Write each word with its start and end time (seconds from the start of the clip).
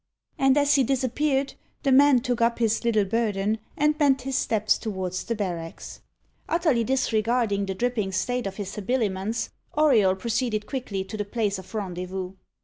And 0.39 0.57
as 0.57 0.73
he 0.73 0.83
disappeared, 0.83 1.53
the 1.83 1.91
man 1.91 2.21
took 2.21 2.41
up 2.41 2.57
his 2.57 2.83
little 2.83 3.05
burden, 3.05 3.59
and 3.77 3.99
bent 3.99 4.23
his 4.23 4.35
steps 4.35 4.79
towards 4.79 5.23
the 5.23 5.35
barracks. 5.35 6.01
Utterly 6.49 6.83
disregarding 6.83 7.67
the 7.67 7.75
dripping 7.75 8.11
state 8.11 8.47
of 8.47 8.55
his 8.55 8.73
habiliments, 8.73 9.51
Auriol 9.77 10.15
proceeded 10.15 10.65
quickly 10.65 11.03
to 11.03 11.17
the 11.17 11.23
place 11.23 11.59
of 11.59 11.71
rendezvous. 11.75 12.33